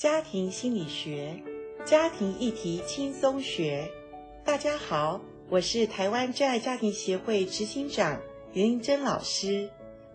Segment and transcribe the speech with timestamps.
[0.00, 1.36] 家庭心理学，
[1.84, 3.86] 家庭议题轻松学。
[4.42, 8.18] 大家好，我是台湾真爱家庭协会执行长
[8.54, 9.68] 严玲珍老师，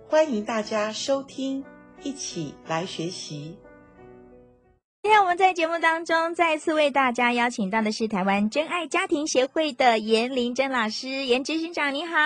[0.10, 1.64] 欢迎大家收听，
[2.02, 3.60] 一起来学习。
[5.04, 12.18] 今天我们在节目当中再次为大家邀请到的是台湾真爱家庭协会的严玲珍老师，严执行长你好，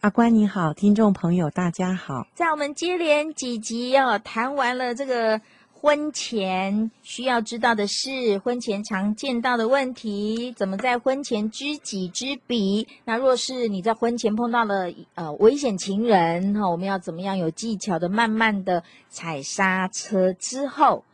[0.00, 2.26] 阿关你好，听众朋友大家好。
[2.34, 5.38] 在我们接连几集要谈完了这个。
[5.84, 12.88] 婚前需要知道的事，婚前常见到的问题，怎么在婚前知己知彼？
[13.04, 21.04] 那若是你在婚前碰到了呃危险情人，哈，我们要怎么样有技巧的慢慢的踩刹车之后，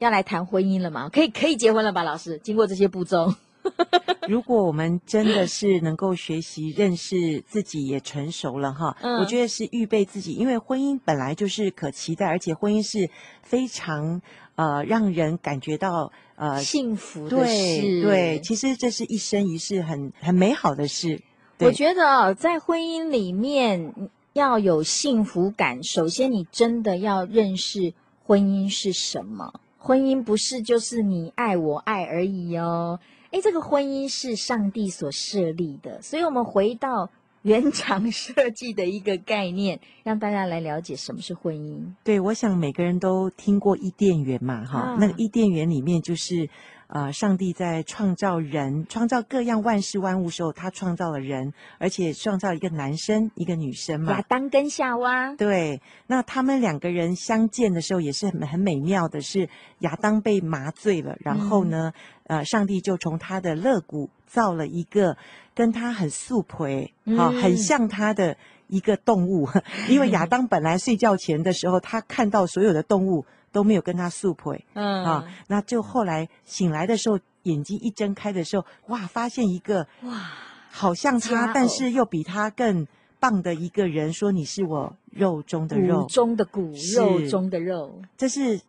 [0.00, 1.08] 要来谈婚姻了吗？
[1.08, 2.38] 可以可以结婚了吧，老师？
[2.38, 3.32] 经过这些步骤。
[4.28, 13.10] 如果我们真的是能够学习认识自己，也成熟了哈，嗯，我觉得是预备自己，因为婚姻本来就是可期待，而且婚姻是
[13.42, 14.20] 非常
[14.56, 18.02] 呃让人感觉到呃幸福的事。
[18.02, 21.20] 对对，其实这是一生一世很很美好的事。
[21.58, 27.92] 我觉得在婚姻里面要有幸福感，首先你真的要认识
[28.24, 29.60] 婚姻是什么。
[29.78, 32.98] 婚姻不是就是你爱我爱而已哦。
[33.32, 37.10] 哎，这个婚姻是上帝所设立的，所以我们回到
[37.42, 41.80] 原厂设计的一个概念，让大家来了解什么是婚姻。
[42.04, 46.48] 对，我想每个人都听过伊甸园嘛，哈、啊，那个伊甸园里面就是。
[46.92, 54.12] 啊、呃，上帝在创造人、创造各样万事万物时候，他创造了人，而且创造一个男生、一个女生嘛。
[54.12, 55.34] 亚当跟夏娃。
[55.36, 65.16] 对，那他们两个人相见的时候也是很很美妙的，是亚当被麻醉了，然后呢，嗯、呃，上帝就从他的肋骨造了一个
[65.54, 69.48] 跟他很素陪，好、嗯，很像他的一个动物，
[69.88, 73.24] 因为亚当本来睡觉前的时候，他看到所有的动物。
[73.52, 75.04] 都没有跟他诉苦，嗯。
[75.04, 80.32] 啊，那就后来醒来的时候，眼睛一睁开的时候，哇，发现一个哇，
[80.70, 82.86] 好像他，但是又比他更
[83.20, 88.60] 棒的一个人，说你是我肉中的肉，骨中的骨，肉中的肉，这是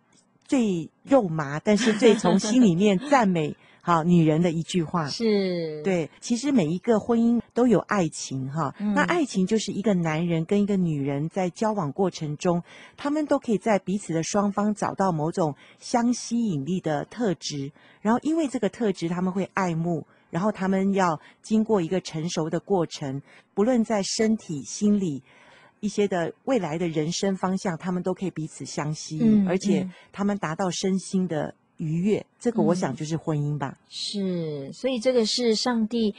[0.46, 3.56] 最肉麻，但是最从心里面赞美。
[3.86, 6.10] 好，女人的一句话是对。
[6.22, 8.94] 其实每一个婚姻都有爱情，哈、嗯。
[8.94, 12.64] 那爱情就是一个男人跟一个女人在交往过程中，
[12.96, 23.22] 他们都可以在彼此的双方找到某种相吸引力的特质，然后因为这个特质，他们会爱慕，然后他们要经过一个成熟的过程，
[23.54, 25.22] 不论在身体、心理
[25.82, 31.54] 一些的未来的人生方向，他们都可以彼此相吸引，嗯、而且他们达到身心的。
[31.78, 33.78] 愉悦，这个我想就是婚姻吧。
[33.78, 36.16] 嗯、是，所以这个是上帝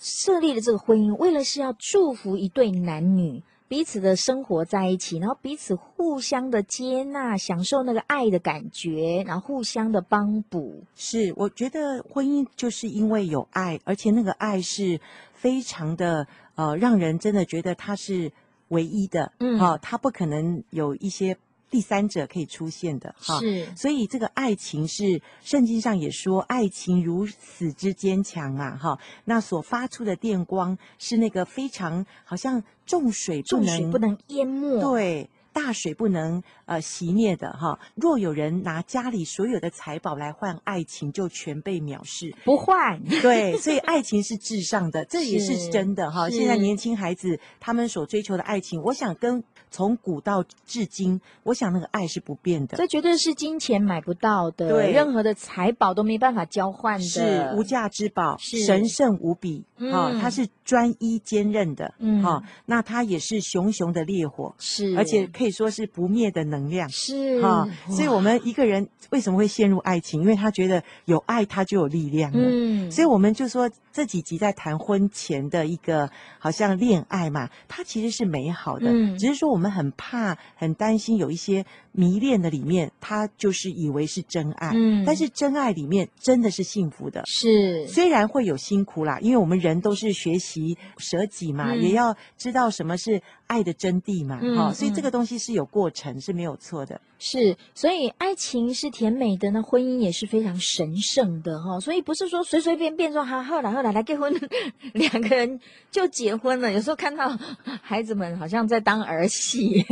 [0.00, 10.82] 设立的这个婚姻，为了是要祝福一对男女彼此的生活在一起，然后彼此互相的接纳，享受那个爱的感觉，然后互相的帮补。
[10.94, 15.00] 是，我觉得婚姻就是因为有爱，而且那个爱是
[15.34, 18.32] 非常的呃，让人真的觉得它是
[18.68, 19.32] 唯一的。
[19.40, 21.36] 嗯，好、哦，它不可能有一些。
[21.70, 35.30] 第三者可以出现的哈，是，所以这个爱情是圣经上也说，爱情如此之坚强啊哈，那所发出的电光是那个非常好像重水不能众水不能淹没，对。
[35.56, 42.34] 大水不能呃熄灭的哈，若有人拿家里所有的财宝来换爱情，就全被藐视。
[42.44, 46.28] 不换，对，所以爱情是至上的， 这也是真的哈。
[46.28, 52.76] 现在年轻孩子他们所追求的爱情，我想跟从古到至今，我想那个爱是不变的。
[52.76, 59.64] 这绝对是金钱买不到的，对，任何的财宝都没办法交换的，是无价之宝，是神圣无比。
[59.78, 70.20] 啊、嗯，它是专一坚韧的，嗯，哈，那它也是熊熊的烈火，是，而且可以说是不灭的能量，是，哈，所以我们一个人为什么会陷入爱情？
[70.22, 89.56] 因为他觉得有爱，他就有力量了，嗯，所以我们就说这几集在谈婚前的一个好像恋爱嘛，它其实是美好的，嗯，只是说我们很怕、很担心有一些迷恋的里面，他就是以为是真爱，嗯，但是真爱里面真的是幸福的，是，虽然会有辛苦啦，因为我们。
[89.66, 90.55] 人都是学习
[90.98, 97.00] 舍己嘛，嗯，也要知道什么是爱的真谛嘛，哈，嗯哦，所以这个东西是有过程，是没有错的。
[97.18, 101.80] 是，所以爱情是甜美的，那婚姻也是非常神圣的，哈，哦。
[101.80, 104.32] 所以不是说随随便便说好，后来后来来结婚，
[104.92, 105.60] 两个人
[105.90, 106.70] 就结婚了。
[106.72, 107.36] 有时候看到
[107.82, 109.84] 孩子们好像在当儿戏，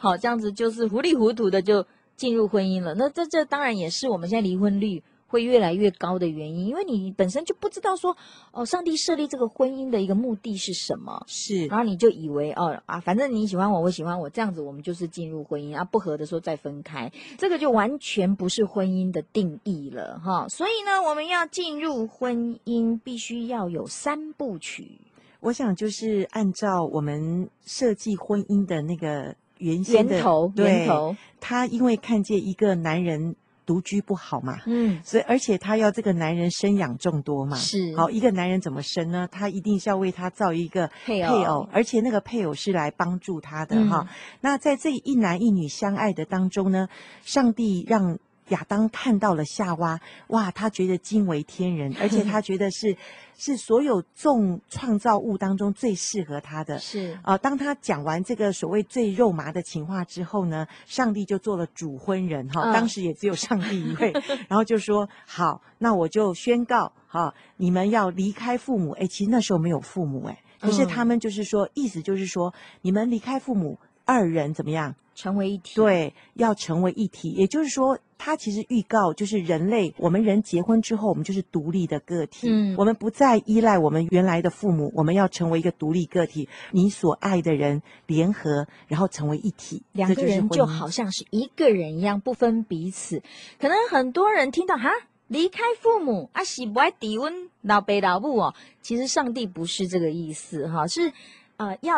[0.00, 1.86] 好，这样子就是糊里糊涂的就
[2.16, 2.94] 进入婚姻了。
[2.94, 5.02] 那这这当然也是我们现在离婚率。
[5.30, 8.16] 会越来越高的原因，因为你本身就不知道说，
[8.50, 20.48] 哦，上帝设立这个婚姻的一个目的是什么，是，然后你就以为，哦啊，反正你喜欢我，我喜欢我，这样子我们就是进入婚姻啊，不合的时候再分开，这个就完全不是婚姻的定义了哈。
[20.48, 24.98] 所以呢，我们要进入婚姻，必须要有三部曲。
[25.38, 33.36] 我想就是按照我们设计婚姻的那个原先的源头，源头，他因为看见一个男人。
[33.70, 37.96] 独居不好嘛，嗯，所以而且他要这个男人生养众多嘛，是。
[37.96, 39.28] 好，一个男人怎么生呢？
[39.30, 44.14] 他一定是要为他造一个配偶，配偶，而且那个配偶是来帮助他的哈、嗯。
[44.40, 46.88] 那在这一男一女相爱的当中呢，
[47.22, 48.18] 上帝让
[48.50, 49.98] 亚当看到了夏娃，
[50.28, 52.96] 哇，他觉得惊为天人， 而且他觉得是。
[53.42, 56.78] 是所有众创造物当中最适合他的。
[56.78, 62.74] 是啊、呃，当他讲完这个所谓最肉麻的情话之后呢，上帝就做了主婚人哈、哦。
[62.74, 64.12] 当时也只有上帝一位，
[64.46, 73.78] 然后就说：“好，那我就宣告哈、哦，你们要离开父母。”哎，其实那时候没有父母哎，可是他们就是说，意思就是说，你们离开父母，
[74.10, 74.96] 二人怎么样？
[75.14, 93.22] 成为一体，对，要成为一体，也就是说，他其实预告就是人类，我们人结婚之后，我们就是独立的个体，嗯，我们不再依赖我们原来的父母，我们要成为一个独立个体，你所爱的人联合，然后成为一体，两个人就好像是一个人一样，不分彼此。
[93.58, 94.90] 可能很多人听到哈，
[95.28, 101.12] 离开父母啊，喜不爱体温老爸老母哦，其实上帝不是这个意思哈，是
[101.58, 101.96] 呃要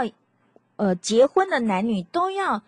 [0.83, 2.63] 呃结婚的男女都要。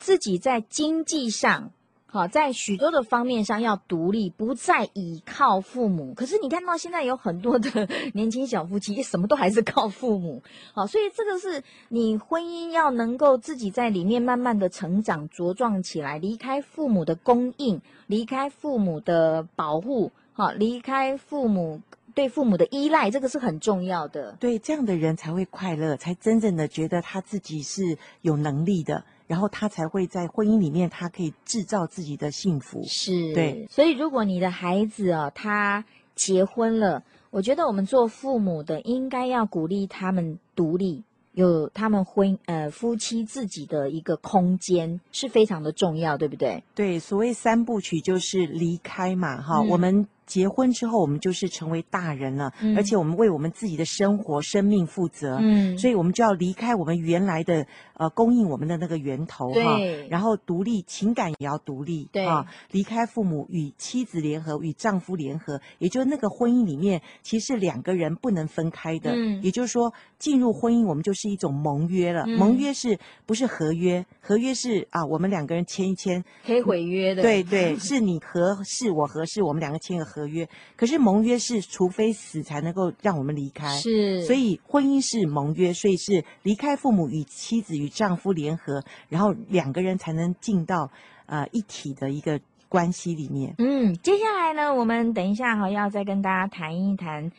[0.00, 1.72] 自己在经济上，
[2.06, 6.14] 好，在许多的方面上要独立，不再依靠父母。
[6.14, 10.40] 可是你看到现在有很多的 年轻小夫妻，什么都还是靠父母。
[10.72, 21.80] 好，所以这个是你婚姻要能够自己在里面慢慢的成长茁壮起来，离开父母的供应，离开父母的保护，好，离开父母
[22.18, 24.36] 对父母的依赖，这个是很重要的。
[24.40, 29.04] 对，这样的人才会快乐，才真正的觉得他自己是有能力的。
[29.28, 32.82] 然后他才会在婚姻里面，他可以制造自己的幸福。
[32.82, 33.68] 是，对。
[33.70, 35.84] 所以如果你的孩子啊，他
[36.16, 41.04] 结婚了，我觉得我们做父母的应该要鼓励他们独立，
[41.34, 46.64] 有他们婚呃夫妻自己的一个空间，是非常的重要，对不对？
[46.74, 50.08] 对，所谓三部曲就是离开嘛，哈、嗯，我们。
[50.28, 59.78] 结婚之后，我们就是成为大人了，嗯，而且我们为我们自己的生活、生命负责，嗯，所以我们就要离开我们原来的呃供应我们的那个源头哈，
[60.10, 62.26] 然后独立，情感也要独立，对。
[62.26, 74.04] 啊，离开父母，与妻子联合，与丈夫联合，也就是那个婚姻里面，其实两个人不能分开的，嗯，也就是说，进入婚姻，我们就是一种盟约了，嗯，盟约是不是合约？
[74.20, 80.17] 合约是啊，我们两个人签一签，可以毁约的，对对， 是你合适，我合适，我们两个签个合。
[80.18, 90.90] 合约，可是盟约是除非死才能够让我们离开，是，所以婚姻是盟约，所以是离开父母与妻子与丈夫联合，然后两个人才能进到
[91.26, 93.54] 呃一体的一个关系里面。
[93.58, 97.30] 嗯，接下来呢，我们等一下哈要再跟大家谈一谈，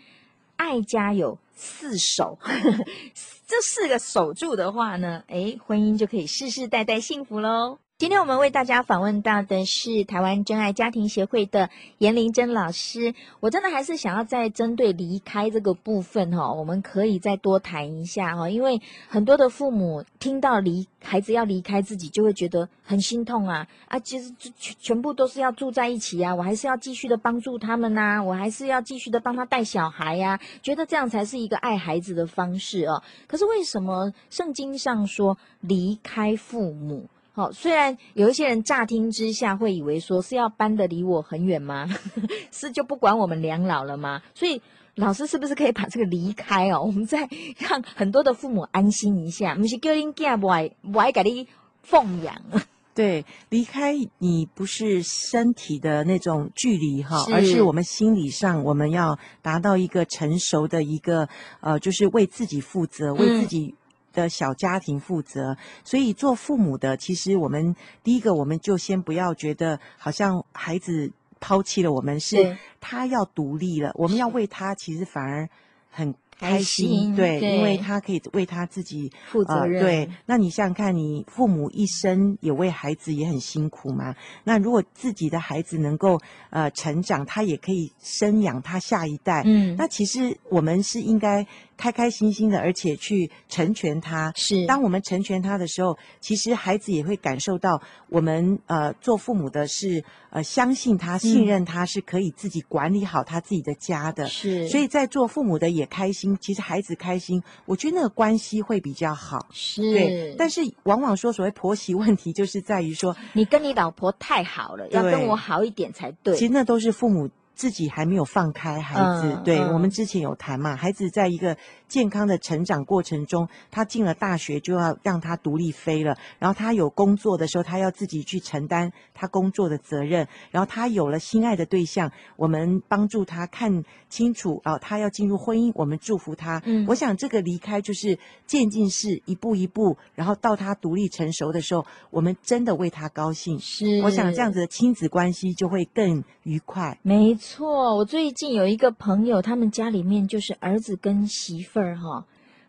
[0.56, 2.40] 爱家有四守，
[3.46, 7.80] 这四个守住的话呢，哎，婚姻就可以世世代代幸福喽。
[8.00, 13.13] 今天我们为大家访问到的是台湾真爱家庭协会的颜玲珍老师。
[13.42, 24.00] 我真的还是想要再针对离开这个部分哈，我们可以再多谈一下哈，因为很多的父母听到离孩子要离开自己，就会觉得很心痛啊啊！
[24.00, 33.04] 其实全全部都是要住在一起啊，我还是要继续的帮助他们呐，我还是要继续的帮他带小孩呀，觉得这样才是一个爱孩子的方式哦。
[33.28, 37.09] 可是为什么圣经上说离开父母？
[37.40, 41.88] 好，虽然有一些人乍听之下会以为说是要搬得离我很远吗？
[42.52, 44.22] 是就不管我们两老了吗？
[44.36, 44.62] 所以
[44.96, 46.81] 老师是不是可以把这个离开哦？
[46.81, 51.48] 我们再让很多的父母安心一下，不是叫你家不爱不爱给你
[51.81, 52.36] 奉养。
[52.94, 61.30] 对，离开你不是身体的那种距离哈，而是我们心理上我们要达到一个成熟的一个
[61.62, 63.76] 呃，就是为自己负责，为自己。
[64.19, 75.47] 的小家庭负责，所以做父母的，其实我们第一个，我们就先不要觉得好像孩子抛弃了我们，是他要独立了，我们要为他，其实反而
[75.90, 79.81] 很开心，对，对，因为他可以为他自己负责任。
[79.81, 84.16] 呃，对，那你想想看，你父母一生也为孩子也很辛苦嘛。
[84.44, 89.44] 那如果自己的孩子能够呃成长，他也可以生养他下一代。
[89.45, 91.45] 嗯，那其实我们是应该。
[91.80, 94.33] 开开心心的，而且去成全他。
[94.36, 104.28] 是，当我们成全他的时候，其实孩子也会感受到我们呃做父母的是呃相信他、信任他是可以自己管理好他自己的家的。
[104.28, 109.48] 是，所以在做父母的也开心，其实孩子开心，我觉得那个关系会比较好。
[109.54, 110.36] 是，对。
[110.38, 116.36] 但是往往说所谓婆媳问题，就是在于说你跟你老婆太好了，要跟我好一点才对。
[116.36, 117.30] 其实那都是父母。
[117.59, 121.57] 自己还没有放开孩子，嗯、对、嗯、我们之前有谈嘛，孩子在一个
[121.89, 136.61] 健康的成长过程中，他进了大学就要让他独立飞了，然后他有工作的时候，他要自己去承担他工作的责任，然后他有了心爱的对象，我们帮助他看清楚啊，他要进入婚姻，我们祝福他。
[136.63, 143.59] 嗯，我想这个离开就是渐进式，一步一步，然后到他独立成熟的时候，我们真的为他高兴。
[143.59, 146.97] 是，我想这样子的亲子关系就会更愉快。
[147.01, 147.48] 没错。
[147.49, 152.23] 错，我最近有一个朋友，他们家里面就是儿子跟媳妇儿哈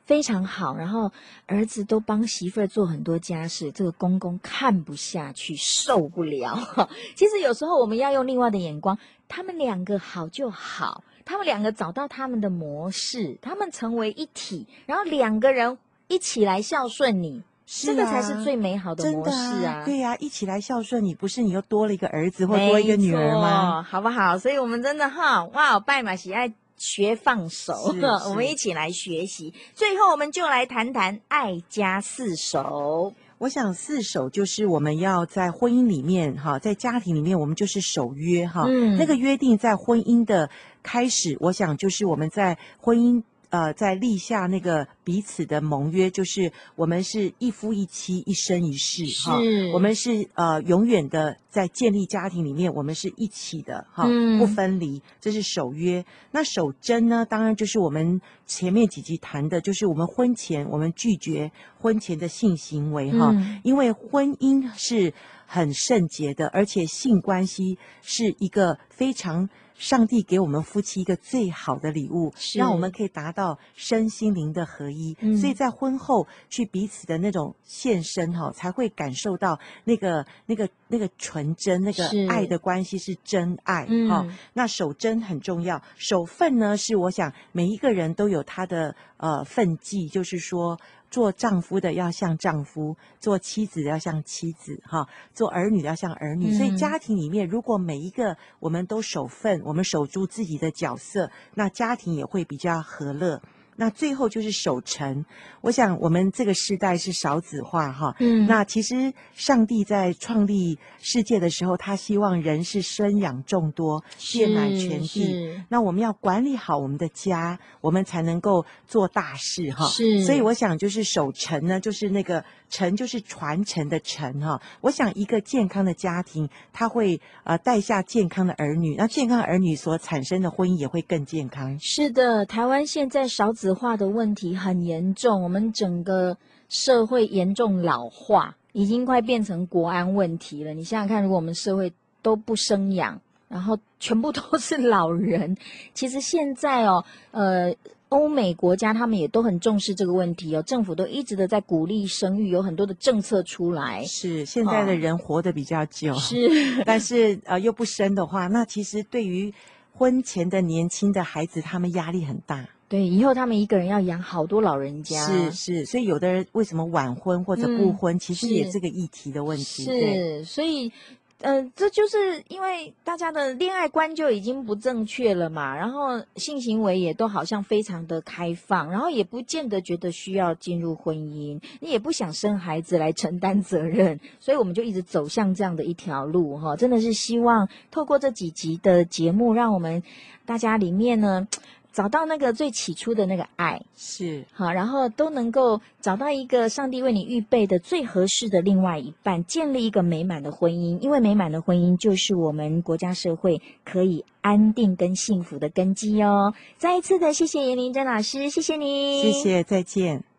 [0.06, 1.12] 非常好，然后
[1.44, 6.88] 儿子都帮媳妇儿做很多家事，这个公公看不下去，受不了。
[7.14, 15.76] 其实有时候我们要用另外的眼光，他们两个好就好，他们两个找到他们的模式，他们成为一体，然后两个人
[16.08, 17.42] 一起来孝顺你。
[17.73, 19.83] 这个才是最美好的模式啊！
[19.83, 23.81] 啊对呀、啊，一起来孝顺你，不是你又多了一个儿子或多一个女儿吗？
[23.89, 24.37] 好不好？
[24.37, 27.73] 所以我们真的哈，哇，拜马喜爱学放手，
[28.29, 29.55] 我们一起来学习。
[29.73, 33.15] 最后，我们就来谈谈爱家四守。
[33.39, 38.65] 我想四守就是我们要在婚姻里面哈，在家庭里面，我们就是守约哈。
[38.67, 40.50] 嗯，那个约定在婚姻的
[40.83, 43.23] 开始，我想就是我们在婚姻。
[43.50, 49.38] 呃，在立下那个彼此的盟约，就是我们是一夫一妻，一生一世哈。
[49.75, 56.04] 我们是呃永远的在建立家庭里面，我们是一起的哈，不分离，这是守约。
[56.30, 57.26] 那守贞呢？
[57.28, 65.12] 当然就是我们前面几集谈的，就是我们婚前我们拒绝婚前的性行为哈，因为婚姻是
[65.47, 69.49] 很圣洁的，而且性关系是一个非常。
[69.80, 75.16] 上帝给我们夫妻一个最好的礼物，让我们可以达到身心灵的合一。
[75.20, 84.37] 嗯、所以在婚后去彼此的那种献身哈，才会感受到那个那个那个纯真，那个爱的关系是真爱哈、嗯。
[84.52, 90.78] 那守贞很重要，守份呢是我想每一个人都有他的呃分际，就是说。
[91.11, 96.52] 做丈夫的要像丈夫，做妻子的要像妻子，哈，做儿女的要像儿女。
[96.55, 103.43] 所以家庭里面，如果每一个我们都守份，我们守住自己的角色，那家庭也会比较和乐。
[103.80, 105.25] 那最后就是守诚，
[105.62, 115.64] 我想我们这个时代是少子化哈，嗯，那其实上帝在创立世界的时候，他希望人是生养众多，遍满全地。
[115.70, 119.87] 那我们要管理好我们的家，我们才能够做大事哈。
[119.87, 124.60] 是，所以我想就是守诚呢，就是那个诚就是传承的成哈。
[124.82, 131.78] 我想一个健康的家庭，他会呃带下健康的儿女，那健康儿女所产生的婚姻也会更健康。
[131.80, 136.37] 是的，台湾现在少子化的问题很严重，我们整个
[136.69, 140.75] 社会严重老化，已经快变成国安问题了。
[140.75, 145.57] 你想想看，如果我们社会都不生养，然后全部都是老人，
[145.95, 147.75] 其实现在哦，呃，
[148.09, 154.05] 欧美国家他们也都很重视这个问题哦，政府都一直的在鼓励生育，有很多的政策出来。
[154.05, 156.37] 是，现在的人活得比较久，是，
[156.87, 159.53] 但是呃又不生的话，那其实对于
[159.93, 162.69] 婚前的年轻的孩子，他们压力很大。
[162.90, 169.85] 对，以后他们一个人要养好多老人家，是是，所以有的人为什么晚婚或者不婚，嗯、其实也是个议题的问题。
[169.85, 170.90] 是，所以，
[171.38, 190.02] 呃，这就是因为大家的恋爱观就已经不正确了嘛，然后性行为也都好像非常的开放，然后也不见得觉得需要进入婚姻，你也不想生孩子来承担责任，所以我们就一直走向这样的一条路哈，真的是希望透过这几集的节目，让我们
[190.44, 191.47] 大家里面呢。
[191.92, 200.99] 找到那个最起初的那个爱是好，然后都能够找到一个上帝为你预备的最合适的另外一半，建立一个美满的婚姻。
[201.00, 206.54] 因为美满的婚姻就是我们国家社会可以安定跟幸福的根基哦。
[206.78, 210.23] 再一次的谢谢严玲珍老师，谢谢你，谢谢，再见。